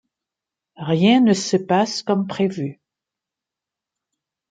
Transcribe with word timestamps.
Rien 0.79 1.19
ne 1.21 1.33
se 1.35 1.57
passe 1.57 2.01
comme 2.01 2.25
prévu. 2.25 2.79